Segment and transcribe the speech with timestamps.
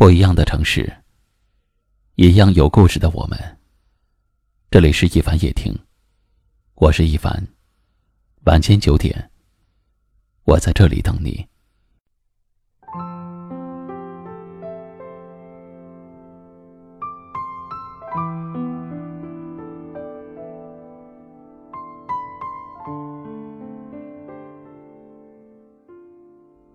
[0.00, 0.90] 不一样的城市，
[2.14, 3.38] 一样有故事的我们。
[4.70, 5.78] 这里是一凡夜听，
[6.76, 7.46] 我是一凡。
[8.46, 9.30] 晚间九点，
[10.44, 11.46] 我在这里等你。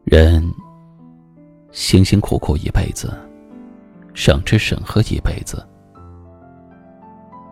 [0.03, 0.53] 人
[1.95, 3.17] 辛辛苦苦一辈子，
[4.13, 5.65] 省吃省喝一辈子，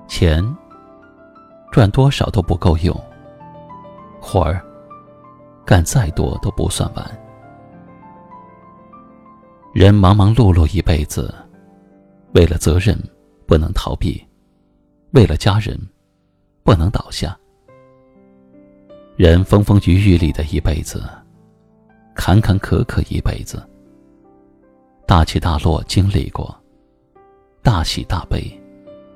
[0.06, 0.44] 钱
[1.72, 2.94] 赚多少都不够用，
[4.20, 4.62] 活儿
[5.64, 7.10] 干再多都不算完。
[9.72, 11.34] 人忙忙碌碌一辈子，
[12.34, 13.02] 为了责任
[13.48, 14.22] 不能逃避，
[15.12, 15.80] 为了家人
[16.64, 17.34] 不能倒下。
[19.16, 21.02] 人风风雨雨里的一辈子。
[22.14, 23.66] 坎坎坷坷一辈子，
[25.06, 26.56] 大起大落经历过，
[27.62, 28.42] 大喜大悲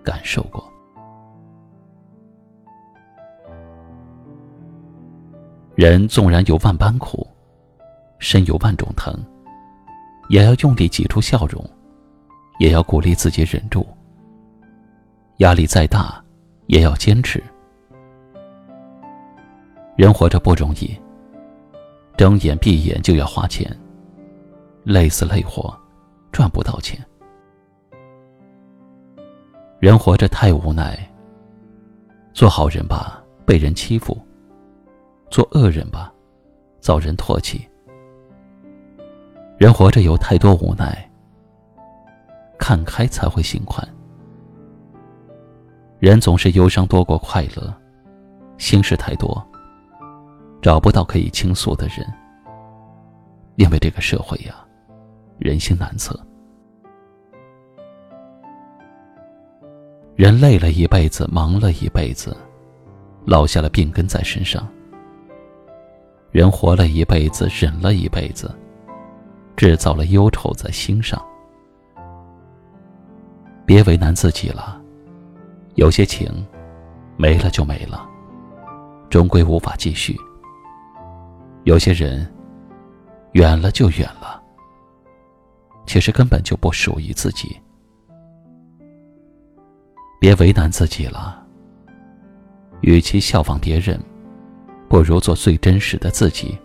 [0.03, 0.63] 感受过。
[5.75, 7.25] 人纵然有万般苦，
[8.19, 9.13] 身有万种疼，
[10.27, 11.63] 也要用力挤出笑容，
[12.59, 13.88] 也要鼓励自己忍住。
[15.38, 16.22] 压力再大，
[16.66, 17.41] 也要坚持。
[19.95, 20.95] 人活着不容易。
[22.17, 23.72] 睁眼闭眼就要花钱，
[24.89, 25.77] 累死累活，
[26.31, 26.97] 赚不到钱。
[29.79, 30.97] 人活着太无奈，
[32.33, 34.17] 做好人吧，被人欺负；
[35.29, 36.09] 做恶人吧，
[36.79, 37.67] 遭人唾弃。
[39.57, 41.11] 人活着有太多无奈，
[42.57, 43.85] 看开才会心宽。
[45.99, 47.73] 人总是忧伤多过快乐，
[48.57, 49.45] 心事太多。
[50.61, 52.07] 找不到可以倾诉的人，
[53.57, 54.55] 因为这个社会呀，
[55.38, 56.19] 人心难测。
[60.16, 62.35] 人累了一辈子，忙了一辈子，
[63.25, 64.67] 落下了病根在身上。
[66.31, 68.53] 人活了一辈子，忍了一辈子，
[69.56, 71.23] 制造了忧愁在心上。
[73.66, 74.81] 别为难自己了，
[75.75, 76.28] 有些情，
[77.16, 78.07] 没了就没了，
[79.09, 80.16] 终归无法继续。
[81.63, 82.28] 有些人，
[83.33, 84.37] 远了就远了，
[85.88, 87.59] 其实根本就不属于自己。
[90.20, 91.44] 别为难自己了。
[92.81, 94.00] 与其效仿别人，
[94.88, 96.56] 不如做最真实的自己。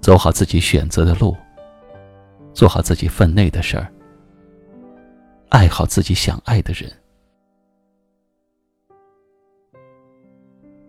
[0.00, 1.36] 走好自己选择的路，
[2.54, 3.92] 做好自己分内的事儿，
[5.50, 6.90] 爱好自己想爱的人。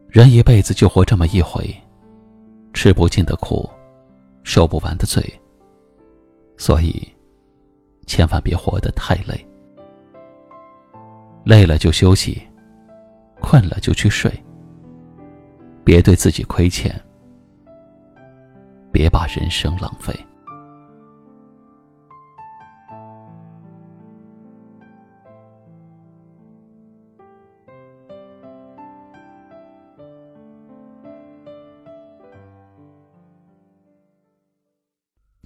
[0.07, 1.69] 人一辈子就活这么一回。
[2.71, 3.69] 吃不尽的苦，
[4.43, 5.21] 受不完的罪。
[6.59, 7.07] 所以，
[8.05, 9.47] 千万别活得太累。
[11.45, 12.45] 累了就休息，
[13.39, 14.29] 困了就去睡。
[15.85, 16.93] 别对自己亏欠，
[18.91, 20.13] 别把人生浪费。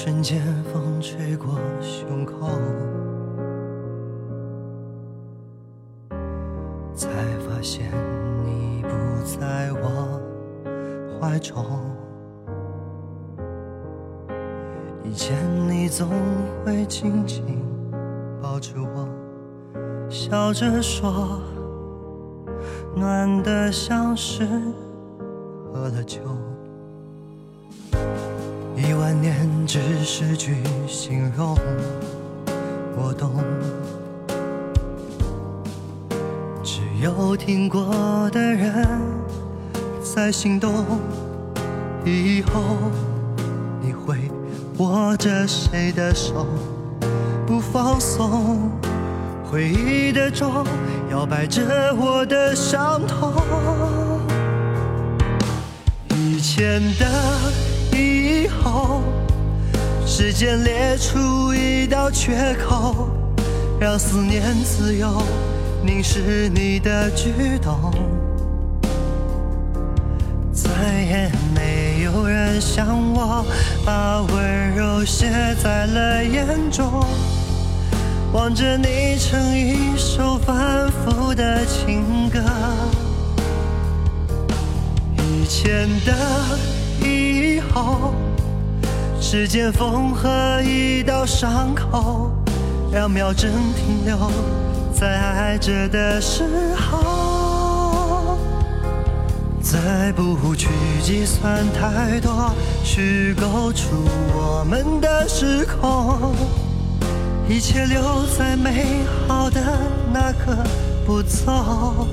[0.00, 0.40] 瞬间，
[0.72, 2.46] 风吹过胸口，
[6.94, 7.08] 才
[7.40, 7.90] 发现
[8.44, 8.88] 你不
[9.24, 10.22] 在我
[11.20, 11.64] 怀中。
[15.02, 15.36] 以前
[15.68, 16.08] 你总
[16.64, 17.60] 会紧紧
[18.40, 19.08] 抱着我，
[20.08, 21.42] 笑着说，
[22.94, 24.46] 暖得像是
[25.74, 26.20] 喝了酒。
[28.80, 29.34] 一万年
[29.66, 31.58] 只是句形容，
[32.96, 33.42] 我懂。
[36.62, 38.86] 只有听过的人
[40.00, 40.86] 在心动。
[42.04, 42.78] 以后
[43.82, 44.16] 你会
[44.78, 46.46] 握着谁的手
[47.46, 48.70] 不放松？
[49.50, 50.64] 回忆的钟
[51.10, 53.32] 摇摆着我的伤痛。
[56.10, 57.06] 以前的
[57.98, 59.02] 以后，
[60.06, 63.08] 时间裂出一道缺口，
[63.80, 65.22] 让思念自由
[65.84, 67.92] 凝视你的举动。
[70.52, 70.70] 再
[71.02, 73.44] 也没有人像我，
[73.84, 75.28] 把温柔写
[75.62, 77.04] 在了眼中。
[78.32, 82.38] 望着你成一首反复的情歌，
[85.16, 86.12] 以前的
[87.72, 88.14] 后，
[89.20, 90.28] 时间缝合
[90.62, 92.30] 一道伤口，
[92.90, 94.30] 两秒针停留
[94.92, 96.42] 在爱着的时
[96.76, 98.38] 候，
[99.60, 100.68] 再不去
[101.02, 103.86] 计算太多，虚构出
[104.34, 106.34] 我们的时空。
[107.48, 109.60] 一切留在美好的
[110.12, 110.62] 那个
[111.06, 112.06] 步骤，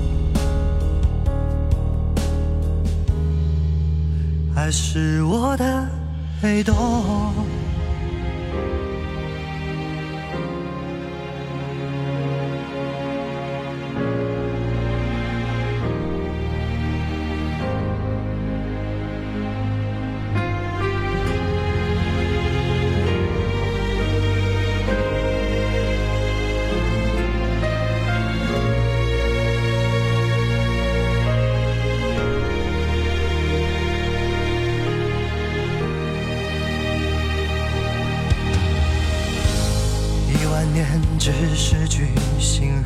[4.70, 5.88] 是我的
[6.42, 7.55] 黑洞。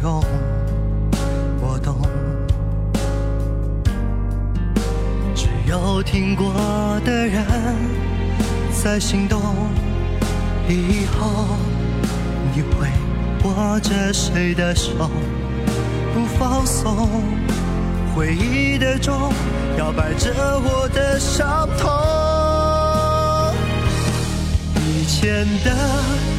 [0.02, 0.24] 容，
[1.60, 2.00] 我懂。
[5.34, 6.54] 只有听过
[7.04, 7.44] 的人
[8.72, 9.40] 在心动。
[10.68, 11.48] 以后
[12.54, 12.88] 你会
[13.44, 15.10] 握着谁的手
[16.14, 17.08] 不放松？
[18.14, 19.32] 回忆的钟
[19.76, 21.90] 摇摆着我的伤痛。
[24.76, 26.29] 以前的。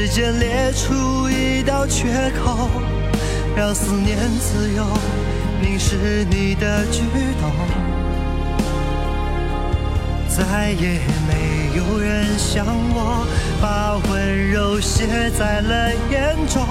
[0.00, 2.08] 时间裂出一道缺
[2.42, 2.70] 口，
[3.54, 4.82] 让思念自由
[5.60, 7.02] 凝视你的举
[7.38, 7.52] 动。
[10.26, 12.64] 再也没有人像
[12.94, 13.26] 我，
[13.60, 16.64] 把温柔写在了眼中。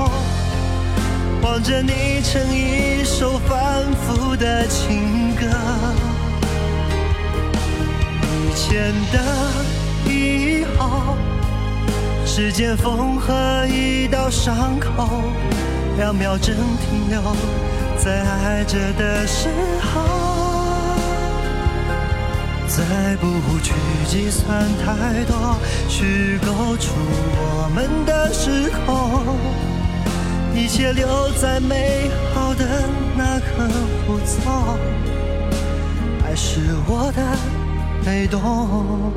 [1.44, 5.46] 望着你成一首反复的情歌。
[8.42, 11.16] 以前的以后。
[12.40, 14.90] 时间缝合一道伤口，
[15.98, 17.22] 两秒针停留
[17.98, 19.50] 在爱着的时
[19.82, 20.00] 候，
[22.66, 23.28] 再不
[23.62, 23.74] 去
[24.08, 25.58] 计算太多，
[25.90, 29.36] 虚构出我们的时空，
[30.56, 32.66] 一切留在美好的
[33.18, 33.68] 那个
[34.08, 34.78] 步骤，
[36.26, 37.22] 爱是我的
[38.06, 39.12] 被动。